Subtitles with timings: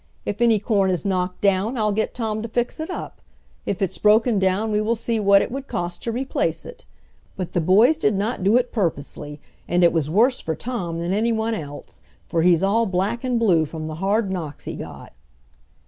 [0.25, 3.21] If any corn is knocked down I'll get Tom to fix it up,
[3.67, 6.85] if it's broken down we will see what it would cost to replace it.
[7.37, 11.13] But the boys did not do it purposely, and it was worse for Tom than
[11.13, 15.13] anyone else, for he's all black and blue from the hard knocks he got."